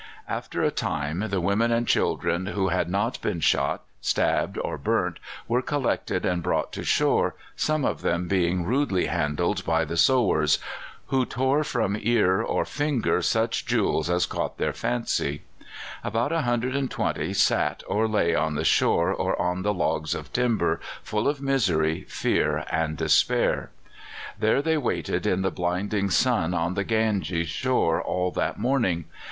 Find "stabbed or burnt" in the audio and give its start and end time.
4.01-5.19